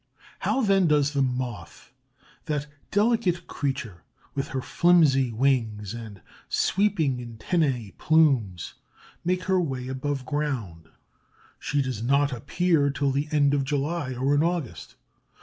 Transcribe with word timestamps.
How, 0.39 0.61
then, 0.61 0.87
does 0.87 1.13
the 1.13 1.21
Moth, 1.21 1.91
that 2.45 2.65
delicate 2.89 3.45
creature, 3.45 4.01
with 4.33 4.47
her 4.47 4.59
flimsy 4.63 5.31
wings 5.31 5.93
and 5.93 6.21
sweeping 6.49 7.17
antennæ 7.19 7.95
plumes, 7.99 8.73
make 9.23 9.43
her 9.43 9.61
way 9.61 9.87
above 9.89 10.25
ground? 10.25 10.89
She 11.59 11.83
does 11.83 12.01
not 12.01 12.33
appear 12.33 12.89
till 12.89 13.11
the 13.11 13.27
end 13.31 13.53
of 13.53 13.63
July 13.63 14.15
or 14.15 14.33
in 14.33 14.41
August. 14.41 14.95